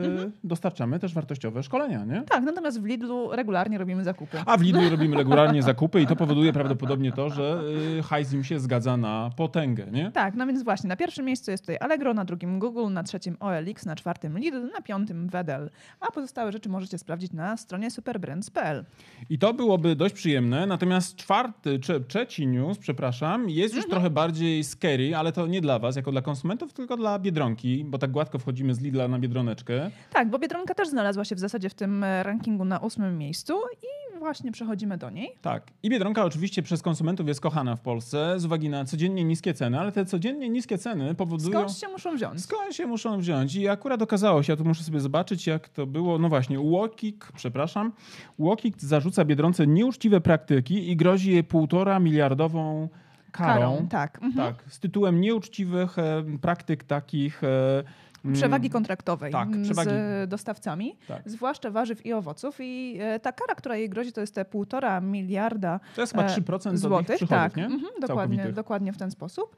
[0.06, 0.32] Mhm.
[0.44, 2.22] dostarczamy też wartościowe szkolenia, nie?
[2.22, 4.38] Tak, natomiast w Lidlu regularnie robimy zakupy.
[4.46, 7.62] A w Lidlu robimy regularnie zakupy i to powoduje prawdopodobnie to, że
[8.00, 10.12] y, hajs im się zgadza na potęgę, nie?
[10.12, 13.38] Tak, no więc właśnie, na pierwszym miejscu jest tutaj Allegro, na drugim Google, na trzecim
[13.40, 15.70] OLX, na czwartym Lidl, na piątym Wedel.
[16.00, 18.86] A pozostałe rzeczy możecie sprawdzić na stronie superbrands.pl.
[19.30, 25.16] I to byłoby dość przyjemne, natomiast czwarty, trzeci news, przepraszam, jest już trochę bardziej scary,
[25.16, 28.76] ale to nie dla was, jako dla konsumentów, tylko dla Biedronki, bo tak gładko wchodzimy
[28.76, 29.92] z Lidla na Biedroneczkę.
[30.14, 33.54] Tak, bo Biedronka też znalazła się w zasadzie w tym e, rankingu na ósmym miejscu
[33.82, 35.32] i właśnie przechodzimy do niej.
[35.42, 35.72] Tak.
[35.84, 39.80] I Biedronka oczywiście przez konsumentów jest kochana w Polsce z uwagi na codziennie niskie ceny,
[39.80, 41.52] ale te codziennie niskie ceny powodują...
[41.52, 42.42] Skąd się muszą wziąć?
[42.42, 43.56] Skąd się muszą wziąć?
[43.56, 46.20] I akurat okazało się, ja tu muszę sobie zobaczyć, jak to było.
[46.20, 47.92] No właśnie, Łokik, przepraszam,
[48.40, 52.90] Łokik zarzuca Biedronce nieuczciwe praktyki i grozi jej półtora miliardową
[53.32, 53.88] karą.
[53.90, 54.20] tak.
[54.24, 54.34] Mhm.
[54.34, 57.44] Tak, z tytułem nieuczciwych e, praktyk takich.
[57.44, 57.84] E,
[58.26, 59.90] mm, Przewagi kontraktowej tak, przewagi.
[59.90, 61.22] z dostawcami, Tak.
[61.26, 62.58] zwłaszcza warzyw i owoców.
[62.60, 66.24] I e, ta kara, która jej grozi, to jest te półtora miliarda To jest chyba
[66.26, 67.10] e, 3% od złotych.
[67.10, 67.66] ich przychodów, tak, nie?
[67.66, 69.56] mhm, dokładnie, dokładnie w ten sposób.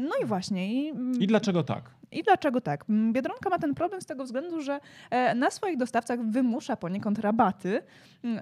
[0.00, 0.74] No i właśnie.
[0.74, 1.90] I, mm, I dlaczego tak?
[2.12, 2.84] I dlaczego tak?
[3.12, 7.82] Biedronka ma ten problem z tego względu, że e, na swoich dostawcach wymusza poniekąd rabaty.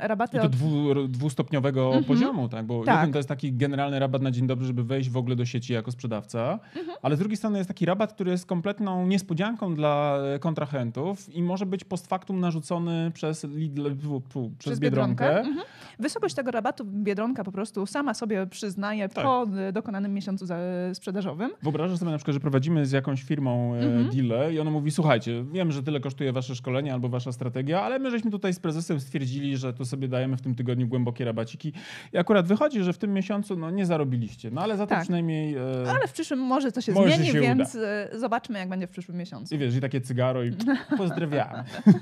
[0.00, 0.52] rabaty I to od...
[0.52, 2.04] dwu, dwustopniowego mhm.
[2.04, 2.66] poziomu, tak?
[2.66, 2.96] Bo tak.
[2.96, 5.72] jeden to jest taki generalny rabat na dzień dobry, żeby wejść w ogóle do sieci
[5.72, 6.98] jako sprzedawca, mhm.
[7.02, 11.42] ale z drugiej strony jest taki rabat, który jest kompletną niespodzianką dla e, kontrahentów i
[11.42, 15.24] może być post factum narzucony przez Lidl, przez, przez Biedronkę.
[15.24, 15.48] Biedronkę.
[15.48, 15.66] Mhm.
[15.98, 19.24] Wysokość tego rabatu Biedronka po prostu sama sobie przyznaje tak.
[19.24, 20.46] po dokonanym miesiącu
[20.94, 21.50] sprzedażowym.
[21.62, 24.52] Wyobrażasz sobie na przykład, że prowadzimy z jakąś firmą e, mhm.
[24.54, 28.10] i ona mówi, słuchajcie, wiem, że tyle kosztuje wasze szkolenie albo wasza strategia, ale my
[28.10, 31.72] żeśmy tutaj z prezesem stwierdzili, że tu sobie dajemy w tym tygodniu głębokie rabaciki
[32.12, 35.02] i akurat wychodzi, że w tym miesiącu no, nie zarobiliście, no ale za to tak.
[35.02, 35.54] przynajmniej...
[35.54, 37.86] E, ale w przyszłym może to się zmieni, się więc uda.
[37.86, 39.54] E, zobaczmy, jak będzie w przyszłym miesiącu.
[39.54, 40.52] I wiesz, i takie cygaro i
[40.98, 41.48] pozdrawiam.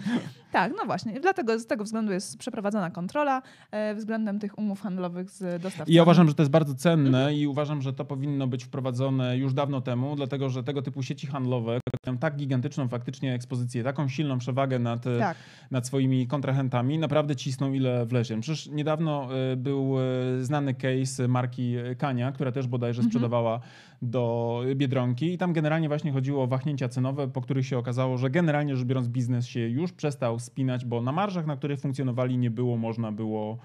[0.53, 1.21] tak, no właśnie.
[1.21, 5.93] Dlatego z tego względu jest przeprowadzona kontrola e, względem tych umów handlowych z dostawcami.
[5.93, 7.37] I ja uważam, że to jest bardzo cenne mhm.
[7.37, 11.27] i uważam, że to powinno być wprowadzone już dawno temu, dlatego że tego typu sieci
[11.27, 15.37] handlowe mają tak gigantyczną faktycznie ekspozycję, taką silną przewagę nad, tak.
[15.71, 18.41] nad swoimi kontrahentami, naprawdę cisną ile wlezie.
[18.41, 19.95] Przecież niedawno był
[20.41, 23.11] znany case marki Kania, która też bodajże mhm.
[23.11, 23.61] sprzedawała
[24.03, 28.31] do Biedronki i tam generalnie właśnie chodziło o wahnięcia cenowe, po których się okazało, że
[28.31, 32.51] generalnie rzecz biorąc biznes się już przestał spinać, bo na marżach, na których funkcjonowali nie
[32.51, 33.59] było można było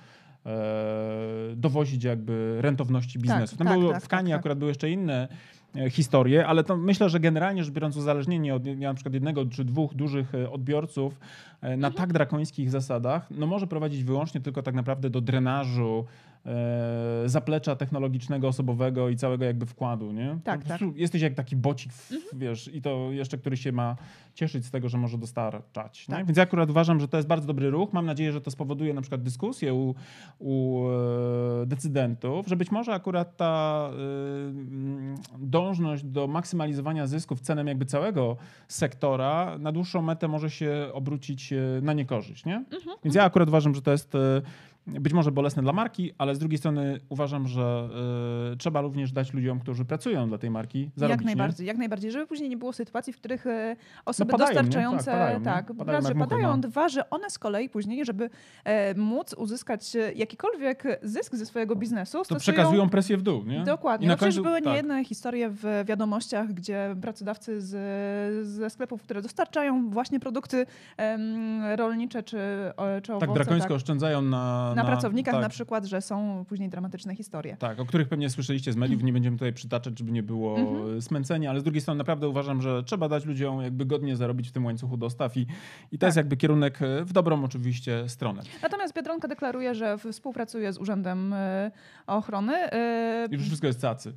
[0.45, 0.51] e,
[1.55, 3.57] dowozić jakby rentowności tak, biznesu.
[3.57, 4.39] Tak, tam tak, było, tak, w Kanie tak, tak.
[4.39, 5.27] akurat były jeszcze inne
[5.75, 9.65] e, historie, ale to myślę, że generalnie rzecz biorąc uzależnienie od na przykład jednego czy
[9.65, 11.19] dwóch dużych e, odbiorców
[11.61, 11.93] e, na mhm.
[11.93, 16.05] tak drakońskich zasadach, no może prowadzić wyłącznie tylko tak naprawdę do drenażu
[17.25, 20.39] zaplecza technologicznego, osobowego i całego jakby wkładu, nie?
[20.43, 20.81] Tak, tak.
[20.95, 22.39] Jesteś jak taki bocik, mhm.
[22.39, 23.95] wiesz, i to jeszcze, który się ma
[24.33, 26.05] cieszyć z tego, że może dostarczać.
[26.05, 26.25] Tak.
[26.25, 27.93] Więc ja akurat uważam, że to jest bardzo dobry ruch.
[27.93, 29.95] Mam nadzieję, że to spowoduje na przykład dyskusję u,
[30.39, 33.95] u e, decydentów, że być może akurat ta e,
[35.39, 41.57] dążność do maksymalizowania zysków cenem jakby całego sektora na dłuższą metę może się obrócić e,
[41.81, 42.55] na niekorzyść, nie?
[42.55, 42.97] Mhm.
[43.03, 44.41] Więc ja akurat uważam, że to jest e,
[44.87, 47.89] być może bolesne dla marki, ale z drugiej strony uważam, że
[48.53, 51.19] y, trzeba również dać ludziom, którzy pracują dla tej marki, zarobić.
[51.19, 51.67] Jak najbardziej, nie?
[51.67, 55.15] jak najbardziej, żeby później nie było sytuacji, w których y, osoby no padają, dostarczające, tak,
[55.15, 56.57] padają, tak padają raz, że padają, no.
[56.57, 58.29] dwa, że one z kolei później, żeby
[58.63, 62.39] e, móc uzyskać jakikolwiek zysk ze swojego biznesu, to stosują...
[62.39, 63.63] przekazują presję w dół, nie?
[63.63, 64.07] Dokładnie.
[64.07, 64.43] No końcu...
[64.43, 64.65] były tak.
[64.65, 70.65] niejedne historie w wiadomościach, gdzie pracodawcy z, ze sklepów, które dostarczają właśnie produkty
[71.75, 72.37] rolnicze czy,
[73.03, 73.27] czy owoce.
[73.27, 75.43] Tak drakońsko tak, oszczędzają na na, na pracownikach tak.
[75.43, 77.57] na przykład, że są później dramatyczne historie.
[77.57, 81.01] Tak, o których pewnie słyszeliście z mediów, nie będziemy tutaj przytaczać, żeby nie było mhm.
[81.01, 84.51] smęcenia, ale z drugiej strony naprawdę uważam, że trzeba dać ludziom jakby godnie zarobić w
[84.51, 85.45] tym łańcuchu dostaw i, i
[85.97, 86.07] to tak.
[86.07, 88.41] jest jakby kierunek e, w dobrą oczywiście stronę.
[88.61, 91.71] Natomiast Biedronka deklaruje, że współpracuje z Urzędem e,
[92.07, 92.53] Ochrony.
[92.53, 94.13] E, I już wszystko jest cacy.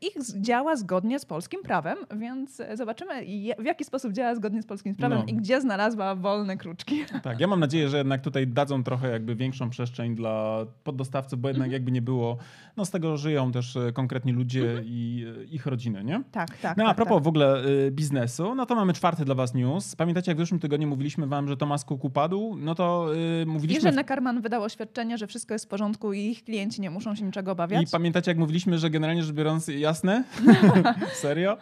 [0.00, 3.14] Ich działa zgodnie z polskim prawem, więc zobaczymy
[3.58, 5.24] w jaki sposób działa zgodnie z polskim prawem no.
[5.26, 7.04] i gdzie znalazła wolne kruczki.
[7.22, 9.79] Tak, ja mam nadzieję, że jednak tutaj dadzą trochę jakby większą przestrzeń
[10.14, 11.72] dla poddostawców, bo jednak mhm.
[11.72, 12.36] jakby nie było,
[12.76, 14.86] no z tego żyją też e, konkretni ludzie mhm.
[14.86, 16.22] i e, ich rodziny, nie?
[16.32, 16.76] Tak, tak.
[16.76, 17.24] No a tak, propos tak.
[17.24, 19.96] w ogóle y, biznesu, no to mamy czwarty dla was news.
[19.96, 22.56] Pamiętacie, jak w zeszłym tygodniu mówiliśmy wam, że Thomas Cook upadł?
[22.56, 23.90] No to y, mówiliśmy...
[23.90, 27.24] Że Neckerman wydał oświadczenie, że wszystko jest w porządku i ich klienci nie muszą się
[27.24, 27.88] niczego obawiać.
[27.88, 30.24] I pamiętacie, jak mówiliśmy, że generalnie rzecz biorąc, jasne?
[31.22, 31.56] Serio?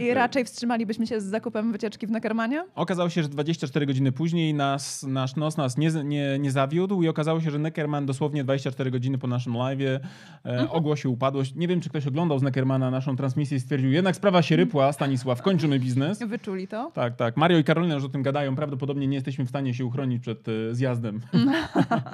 [0.00, 2.64] I raczej wstrzymalibyśmy się z zakupem wycieczki w Neckermanie?
[2.74, 7.08] Okazało się, że 24 godziny później nas, nasz nos nas nie, nie, nie zawiódł i
[7.08, 10.00] okazało się, że Neckerman dosłownie 24 godziny po naszym live e,
[10.44, 10.70] mhm.
[10.70, 11.54] ogłosił upadłość.
[11.54, 14.92] Nie wiem, czy ktoś oglądał z Neckermana naszą transmisję i stwierdził, jednak sprawa się rypła,
[14.92, 16.18] Stanisław, kończymy biznes.
[16.22, 16.90] Wyczuli to?
[16.94, 17.36] Tak, tak.
[17.36, 18.56] Mario i Karolina już o tym gadają.
[18.56, 21.20] Prawdopodobnie nie jesteśmy w stanie się uchronić przed e, zjazdem.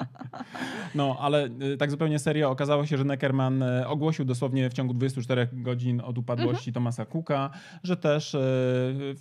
[0.95, 5.49] no, ale e, tak zupełnie serio okazało się, że Neckerman ogłosił dosłownie w ciągu 24
[5.53, 6.75] godzin od upadłości mhm.
[6.75, 7.51] Tomasa Cooka,
[7.83, 8.37] że też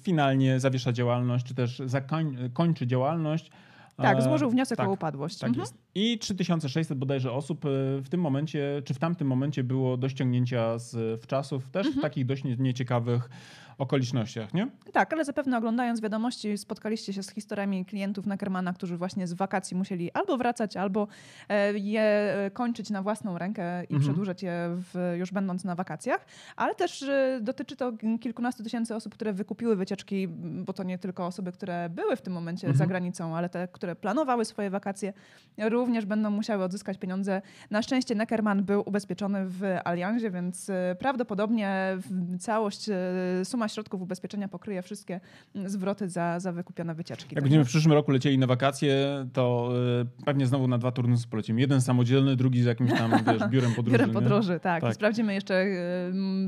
[0.04, 3.52] finalnie zawiesza działalność, czy też zakończy działalność.
[4.02, 5.38] Tak, e, złożył wniosek tak, o upadłość.
[5.38, 5.62] Tak mhm.
[5.62, 5.78] jest.
[5.96, 7.70] I 3600 bodajże osób e,
[8.02, 12.02] w tym momencie, czy w tamtym momencie było do ściągnięcia z wczasów, też mhm.
[12.02, 13.30] w takich dość nieciekawych
[13.82, 14.68] okolicznościach, nie?
[14.94, 19.78] Tak, ale zapewne oglądając wiadomości spotkaliście się z historiami klientów Neckermana, którzy właśnie z wakacji
[19.78, 21.08] musieli albo wracać, albo
[21.50, 24.02] e, je kończyć na własną rękę i mhm.
[24.02, 29.14] przedłużać je w, już będąc na wakacjach, ale też e, dotyczy to kilkunastu tysięcy osób,
[29.14, 30.28] które wykupiły wycieczki,
[30.66, 32.78] bo to nie tylko osoby, które były w tym momencie mhm.
[32.78, 35.14] za granicą, ale te, które planowały swoje wakacje
[35.58, 37.42] również będą musiały odzyskać pieniądze.
[37.70, 41.98] Na szczęście Neckerman był ubezpieczony w Allianzie, więc e, prawdopodobnie
[42.40, 42.90] całość,
[43.44, 45.20] suma środków ubezpieczenia pokryje wszystkie
[45.66, 47.36] zwroty za, za wykupione wycieczki.
[47.36, 49.74] Jak będziemy w przyszłym roku lecieli na wakacje, to
[50.26, 51.62] pewnie znowu na dwa turnusy polecimy.
[51.62, 53.98] Jeden samodzielny, drugi z jakimś tam wiesz, biurem podróży.
[53.98, 54.82] biurem podróży, tak.
[54.82, 54.96] tak.
[54.96, 55.66] Sprawdzimy jeszcze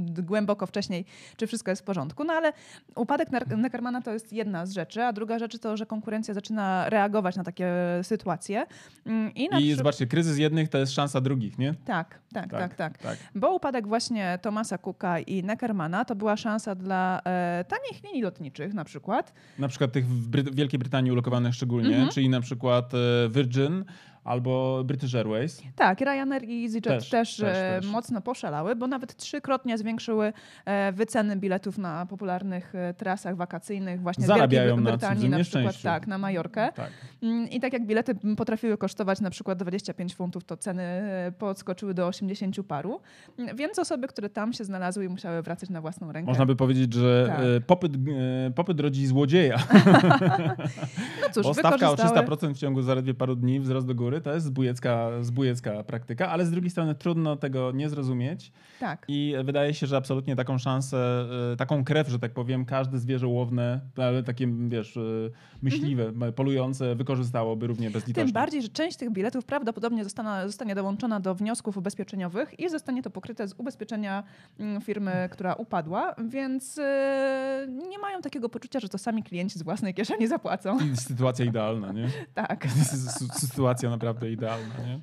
[0.07, 1.05] głęboko wcześniej,
[1.37, 2.23] czy wszystko jest w porządku.
[2.23, 2.53] No ale
[2.95, 7.35] upadek Neckermana to jest jedna z rzeczy, a druga rzecz to, że konkurencja zaczyna reagować
[7.35, 8.65] na takie sytuacje.
[9.05, 11.73] Mm, I, I zobaczcie, kryzys jednych to jest szansa drugich, nie?
[11.85, 12.75] Tak, tak, tak, tak.
[12.75, 12.97] tak.
[12.97, 13.17] tak.
[13.35, 18.73] Bo upadek właśnie Tomasa Cooka i Neckermana to była szansa dla e, tanich linii lotniczych
[18.73, 19.33] na przykład.
[19.59, 22.09] Na przykład tych w Bry Wielkiej Brytanii ulokowanych szczególnie, mhm.
[22.09, 23.85] czyli na przykład e, Virgin,
[24.23, 25.61] albo British Airways.
[25.75, 30.33] Tak, Ryanair i EasyJet też, też, też, e, mocno poszalały, bo nawet trzykrotnie zwiększyły
[30.65, 35.43] e, wyceny biletów na popularnych e, trasach wakacyjnych właśnie Zarabiają w Wielkiej Brytanii, na, na
[35.43, 36.71] przykład tak, na Majorkę.
[36.75, 36.91] Tak.
[37.23, 41.01] Mm, I tak jak bilety potrafiły kosztować na przykład 25 funtów, to ceny
[41.37, 43.01] podskoczyły do 80 paru.
[43.39, 46.27] Mm, więc osoby, które tam się znalazły i musiały wracać na własną rękę.
[46.31, 47.65] Można by powiedzieć, że tak.
[47.65, 47.93] popyt,
[48.55, 49.57] popyt rodzi złodzieja.
[51.21, 54.21] no cóż, Bo stawka o 300% w ciągu zaledwie paru dni, wzrost do góry góry,
[54.21, 58.51] to jest zbójecka, zbójecka praktyka, ale z drugiej strony trudno tego nie zrozumieć.
[58.79, 59.05] Tak.
[59.07, 63.27] I wydaje się, że absolutnie taką szansę, e, taką krew, że tak powiem, każde zwierzę
[63.27, 65.01] łowne, ale takie, wiesz, e,
[65.61, 66.33] myśliwe, mhm.
[66.33, 68.23] polujące, wykorzystałoby równie bezlitośnie.
[68.23, 73.03] Tym bardziej, że część tych biletów prawdopodobnie zostanie, zostanie dołączona do wniosków ubezpieczeniowych i zostanie
[73.03, 74.23] to pokryte z ubezpieczenia
[74.59, 79.63] mm, firmy, która upadła, więc e, nie mają takiego poczucia, że to sami klienci z
[79.63, 80.77] własnej kieszeni zapłacą.
[80.93, 82.09] I sytuacja idealna, nie?
[82.33, 82.67] tak.
[83.47, 84.75] sytuacja naprawdę idealna.
[84.85, 84.99] Nie?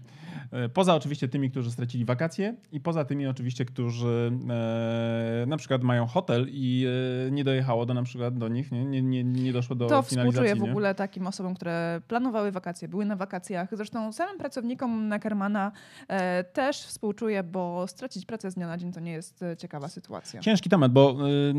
[0.52, 5.82] E, poza oczywiście tymi, którzy stracili wakacje i poza tymi oczywiście, którzy e, na przykład
[5.82, 6.86] mają hotel i
[7.26, 10.02] e, nie dojechało do na przykład do nich, nie, nie, nie, nie doszło do to
[10.02, 10.16] finalizacji.
[10.16, 13.68] To współczuję w ogóle takim osobom, które planowały wakacje, były na wakacjach.
[13.72, 15.72] Zresztą samym pracownikom Neckermana
[16.08, 20.40] e, też współczuję, bo stracić pracę z dnia na dzień to nie jest ciekawa sytuacja.
[20.40, 21.16] Ciężki temat, bo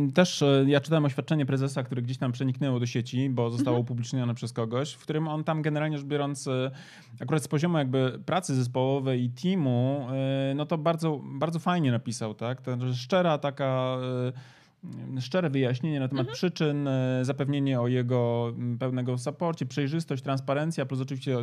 [0.10, 3.78] y, też y, ja czytałem oświadczenie prezesa, które gdzieś tam przeniknęło do sieci, bo zostało
[3.78, 3.84] mhm.
[3.84, 6.50] upublicznione przez kogoś, w którym on tam generalnie rzecz biorąc
[7.20, 12.34] akurat z poziomu jakby pracy zespołowej i teamu, e, no to bardzo, bardzo fajnie napisał,
[12.34, 12.62] tak?
[12.62, 13.98] To, że szczera taka
[15.18, 16.36] e, szczere wyjaśnienie na temat mhm.
[16.36, 21.38] przyczyn, e, zapewnienie o jego pełnego saporcie, przejrzystość, transparencja, plus oczywiście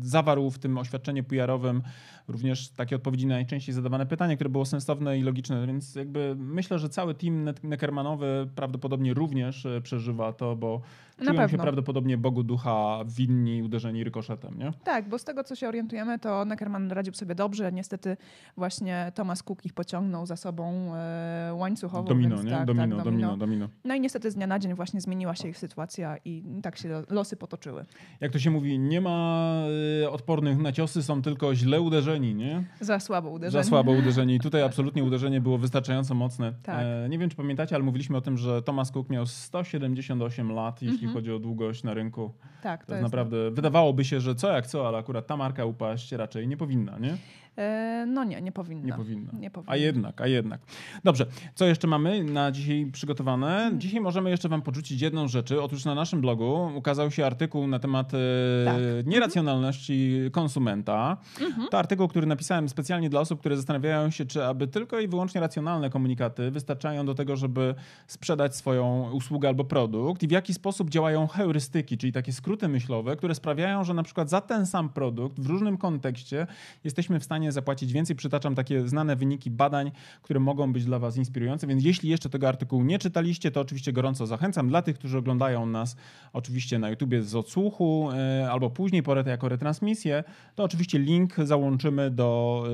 [0.00, 1.82] zawarł w tym oświadczeniu PR-owym
[2.28, 6.78] również takie odpowiedzi na najczęściej zadawane pytania, które było sensowne i logiczne, więc jakby myślę,
[6.78, 10.80] że cały team Neckermanowy prawdopodobnie również przeżywa to, bo
[11.22, 14.72] Na się prawdopodobnie Bogu ducha winni uderzeni rykoszetem, nie?
[14.84, 17.72] Tak, bo z tego, co się orientujemy, to Neckerman radził sobie dobrze.
[17.72, 18.16] Niestety
[18.56, 22.08] właśnie Thomas Cook ich pociągnął za sobą e, łańcuchowo.
[22.08, 22.50] Domino, więc nie?
[22.50, 23.68] Tak, domino, tak, domino, domino, domino.
[23.84, 27.02] No i niestety z dnia na dzień właśnie zmieniła się ich sytuacja i tak się
[27.10, 27.84] losy potoczyły.
[28.20, 29.54] Jak to się mówi, nie ma
[30.02, 32.64] e, odpornych na ciosy, są tylko źle uderzeni, nie?
[32.80, 33.64] Za słabo uderzeni.
[33.64, 34.34] Za słabo uderzeni.
[34.34, 36.52] I tutaj absolutnie uderzenie było wystarczająco mocne.
[36.62, 36.80] Tak.
[36.80, 40.82] E, nie wiem, czy pamiętacie, ale mówiliśmy o tym, że Thomas Cook miał 178 lat,
[40.82, 41.24] jeśli mhm.
[41.24, 42.30] chodzi o długość na rynku.
[42.62, 43.50] Tak, to, to jest naprawdę.
[43.50, 47.16] Wydawałoby się, że co jak co, ale akurat ta marka upaść raczej nie powinna, nie?
[47.56, 48.86] E, no nie, nie powinna.
[48.86, 49.32] Nie powinna.
[49.32, 49.72] Nie powinna.
[49.72, 50.60] A jednak, a jednak.
[51.04, 53.56] Dobrze, co jeszcze mamy na dzisiaj przygotowane?
[53.56, 53.80] Mhm.
[53.80, 55.52] Dzisiaj możemy jeszcze wam porzucić jedną rzecz.
[55.52, 58.18] Otóż na naszym blogu ukazał się artykuł na temat e,
[58.64, 59.06] tak.
[59.06, 61.16] nieracjonalności konsumenta.
[61.40, 61.68] Mhm.
[61.68, 65.40] To artykuł, który napisałem specjalnie dla osób, które zastanawiają się, czy aby tylko i wyłącznie
[65.40, 67.74] racjonalne komunikaty wystarczają do tego, żeby
[68.06, 73.16] sprzedać swoją usługę albo produkt i w jaki sposób działają heurystyki, czyli takie skróty myślowe,
[73.16, 76.46] które sprawiają, że na przykład za ten sam produkt w różnym kontekście
[76.84, 78.16] jesteśmy w stanie stanie zapłacić więcej.
[78.16, 79.90] Przytaczam takie znane wyniki badań,
[80.22, 83.92] które mogą być dla Was inspirujące, więc jeśli jeszcze tego artykułu nie czytaliście, to oczywiście
[83.92, 84.68] gorąco zachęcam.
[84.68, 85.96] Dla tych, którzy oglądają nas
[86.32, 90.24] oczywiście na YouTubie z odsłuchu e, albo później porę jako retransmisję,
[90.54, 92.64] to oczywiście link załączymy do,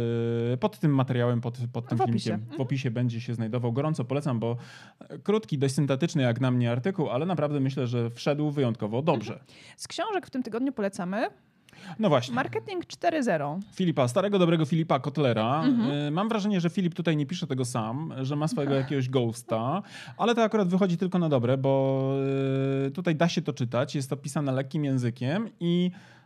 [0.53, 2.35] e, pod tym materiałem, pod, pod tym w filmikiem.
[2.35, 2.59] Opisie.
[2.59, 3.73] W opisie będzie się znajdował.
[3.73, 4.57] Gorąco polecam, bo
[5.23, 9.41] krótki, dość syntetyczny jak na mnie artykuł, ale naprawdę myślę, że wszedł wyjątkowo dobrze.
[9.77, 11.29] Z książek w tym tygodniu polecamy
[11.99, 12.35] no właśnie.
[12.35, 13.61] Marketing 4.0.
[13.75, 15.63] Filipa, starego dobrego Filipa Kotlera.
[15.65, 15.91] Mhm.
[15.91, 19.83] Y, mam wrażenie, że Filip tutaj nie pisze tego sam, że ma swojego jakiegoś ghosta,
[20.19, 22.13] ale to akurat wychodzi tylko na dobre, bo
[22.87, 26.18] y, tutaj da się to czytać, jest to pisane lekkim językiem i E,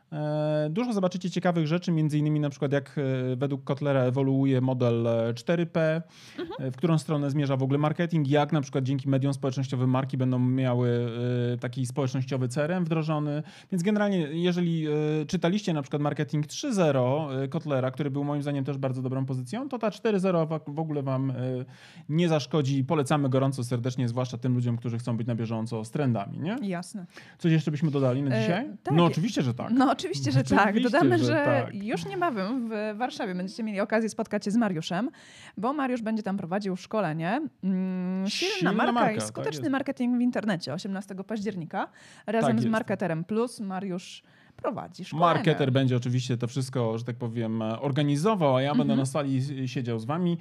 [0.71, 5.79] dużo zobaczycie ciekawych rzeczy, między innymi na przykład jak e, według Kotlera ewoluuje model 4P,
[5.79, 6.03] e,
[6.39, 6.73] mhm.
[6.73, 10.39] w którą stronę zmierza w ogóle marketing, jak na przykład dzięki mediom społecznościowym marki będą
[10.39, 11.13] miały
[11.61, 13.43] taki społecznościowy CRM wdrożony.
[13.73, 14.87] Więc generalnie, jeżeli
[15.27, 19.79] czytaliście na przykład marketing 3.0 Kotlera, który był moim zdaniem też bardzo dobrą pozycją, to
[19.79, 21.33] ta 4.0 w ogóle wam
[22.09, 22.85] nie zaszkodzi.
[22.85, 26.39] Polecamy gorąco serdecznie, zwłaszcza tym ludziom, którzy chcą być na bieżąco z trendami.
[26.39, 26.57] Nie?
[26.63, 27.07] Jasne.
[27.39, 28.67] Coś jeszcze byśmy dodali na dzisiaj?
[28.67, 28.95] E, tak.
[28.95, 29.71] No oczywiście, że tak.
[29.75, 30.81] No Oczywiście, że tak.
[30.81, 31.75] Dodamy, że że, tak.
[31.75, 35.11] już niebawem w Warszawie będziecie mieli okazję spotkać się z Mariuszem,
[35.57, 39.71] bo Mariusz będzie tam prowadził szkolenie mm, Silna, Silna marka, marka, i tak skuteczny jest.
[39.73, 41.89] marketing w internecie 18 października.
[42.27, 42.67] Razem Tak z.
[42.67, 44.23] Marketerem Plus Mariusz
[44.63, 45.27] prowadzi szkolenie.
[45.35, 48.99] Marketer będzie oczywiście to wszystko, że tak powiem, organizował, a ja będę Mhm.
[48.99, 50.39] na sali siedział z wami.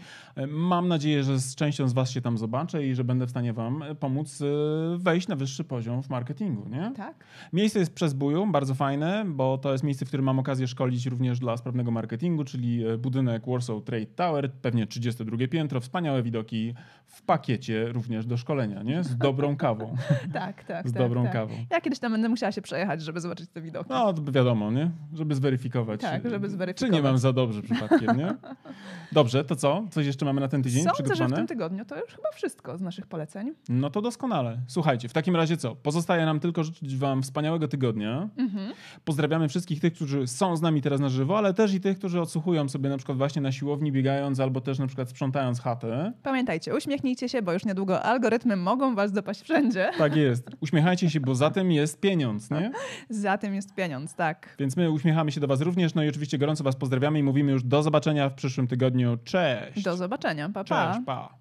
[0.48, 3.54] Mam nadzieję, że z częścią z was się tam zobaczę i że będę w stanie
[3.54, 4.46] wam e, pomóc e,
[4.98, 6.92] wejść na wyższy poziom w marketingu, nie?
[6.98, 7.24] Tak?
[7.54, 11.06] Miejsce jest przez Buju, bardzo fajne, bo to jest miejsce, w którym mam okazję szkolić
[11.06, 16.74] również dla sprawnego marketingu, czyli e, budynek Warsaw Trade Tower, pewnie 32 piętro, wspaniałe widoki
[17.08, 19.04] w pakiecie również do szkolenia, nie?
[19.04, 19.96] Z dobrą kawą,
[20.34, 20.90] Tak, tak.
[20.90, 21.34] z tak, dobrą tak.
[21.34, 21.54] kawą.
[21.70, 23.90] Ja kiedyś tam będę musiała się przejechać, żeby zobaczyć te widoki.
[23.90, 24.92] No, to wiadomo, nie?
[25.14, 26.02] Żeby zweryfikować.
[26.02, 26.94] Tak, żeby Czy zweryfikować.
[26.96, 28.36] nie mam za dobrze przypadkiem, nie?
[29.12, 29.84] Dobrze, to co?
[29.92, 31.36] Coś jeszcze mamy na ten tydzień Sądzę, że w przygotowane?
[31.38, 33.54] tym tygodniu to już chyba wszystko z naszych poleceń.
[33.70, 34.58] No to doskonale.
[34.68, 35.76] Słuchajcie, w takim razie co?
[35.76, 38.30] Pozostaje nam tylko życzyć wam wspaniałego tygodnia.
[38.38, 38.74] Mhm.
[39.06, 42.22] Pozdrawiamy wszystkich tych, którzy są z nami teraz na żywo, ale też i tych, którzy
[42.22, 46.14] odsłuchują sobie na przykład właśnie na siłowni biegając albo też na przykład sprzątając chatę.
[46.24, 49.92] Pamiętajcie, uśmiechnijcie się, bo już niedługo algorytmy mogą was dopaść wszędzie.
[49.98, 50.50] Tak jest.
[50.60, 52.72] Uśmiechajcie się, bo za tym jest pieniądz, nie?
[53.10, 54.56] Za tym jest pieniądz, tak.
[54.60, 57.52] Więc my uśmiechamy się do was również, no i oczywiście gorąco was pozdrawiamy i mówimy
[57.52, 59.18] już do zobaczenia w przyszłym tygodniu.
[59.24, 59.84] Cześć!
[59.84, 60.50] Do zobaczenia.
[60.50, 60.94] Pa, pa.
[60.94, 61.41] Cześć, pa!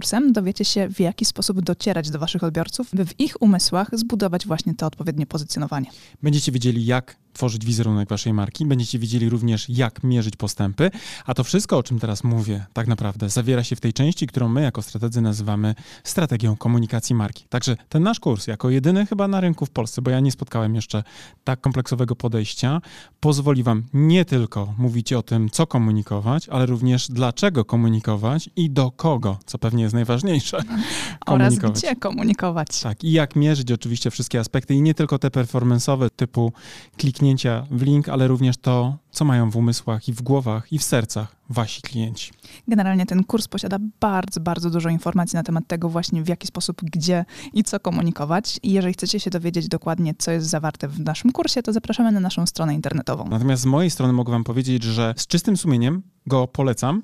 [0.31, 4.75] dowiecie się, w jaki sposób docierać do waszych odbiorców, by w ich umysłach zbudować właśnie
[4.75, 5.87] to odpowiednie pozycjonowanie.
[6.21, 10.91] Będziecie wiedzieli, jak tworzyć wizerunek waszej marki, będziecie wiedzieli również, jak mierzyć postępy,
[11.25, 14.49] a to wszystko, o czym teraz mówię, tak naprawdę zawiera się w tej części, którą
[14.49, 17.45] my jako strategzy nazywamy strategią komunikacji marki.
[17.49, 20.75] Także ten nasz kurs, jako jedyny chyba na rynku w Polsce, bo ja nie spotkałem
[20.75, 21.03] jeszcze
[21.43, 22.81] tak kompleksowego podejścia,
[23.19, 28.91] pozwoli wam nie tylko mówić o tym, co komunikować, ale również dlaczego komunikować i do
[28.91, 30.63] kogo, co pewnie jest najważniejsze,
[31.25, 32.81] Oraz gdzie komunikować.
[32.81, 36.53] Tak, i jak mierzyć oczywiście wszystkie aspekty i nie tylko te performance'owe typu
[36.97, 40.83] kliknięcia w link, ale również to, co mają w umysłach i w głowach i w
[40.83, 42.31] sercach wasi klienci.
[42.67, 46.81] Generalnie ten kurs posiada bardzo, bardzo dużo informacji na temat tego właśnie w jaki sposób,
[46.83, 48.59] gdzie i co komunikować.
[48.63, 52.19] I jeżeli chcecie się dowiedzieć dokładnie, co jest zawarte w naszym kursie, to zapraszamy na
[52.19, 53.27] naszą stronę internetową.
[53.29, 57.03] Natomiast z mojej strony mogę wam powiedzieć, że z czystym sumieniem go polecam